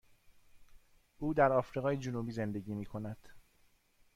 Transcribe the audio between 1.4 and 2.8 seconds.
آفریقای جنوبی زندگی